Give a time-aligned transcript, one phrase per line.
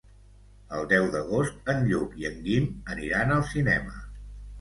[0.77, 2.65] El deu d'agost en Lluc i en Guim
[2.95, 4.01] aniran al cinema.